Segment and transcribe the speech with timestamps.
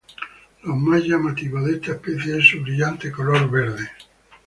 [0.63, 3.87] Lo más llamativo de esta especie es su brillante color verde.